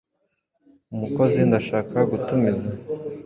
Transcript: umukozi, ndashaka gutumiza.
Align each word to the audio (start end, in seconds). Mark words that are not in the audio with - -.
umukozi, 0.93 1.39
ndashaka 1.49 1.97
gutumiza. 2.11 2.71